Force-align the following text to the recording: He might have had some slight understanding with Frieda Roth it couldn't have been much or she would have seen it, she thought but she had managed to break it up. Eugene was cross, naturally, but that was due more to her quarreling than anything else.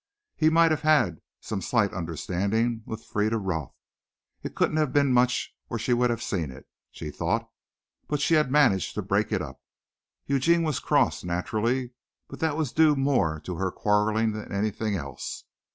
He 0.35 0.49
might 0.49 0.71
have 0.71 0.81
had 0.81 1.21
some 1.41 1.61
slight 1.61 1.93
understanding 1.93 2.81
with 2.87 3.03
Frieda 3.05 3.37
Roth 3.37 3.75
it 4.41 4.55
couldn't 4.55 4.77
have 4.77 4.91
been 4.91 5.13
much 5.13 5.53
or 5.69 5.77
she 5.77 5.93
would 5.93 6.09
have 6.09 6.23
seen 6.23 6.49
it, 6.49 6.67
she 6.89 7.11
thought 7.11 7.47
but 8.07 8.19
she 8.19 8.33
had 8.33 8.49
managed 8.49 8.95
to 8.95 9.03
break 9.03 9.31
it 9.31 9.43
up. 9.43 9.61
Eugene 10.25 10.63
was 10.63 10.79
cross, 10.79 11.23
naturally, 11.23 11.91
but 12.27 12.39
that 12.39 12.57
was 12.57 12.71
due 12.73 12.95
more 12.95 13.39
to 13.41 13.57
her 13.57 13.69
quarreling 13.69 14.31
than 14.31 14.51
anything 14.51 14.95
else. 14.95 15.43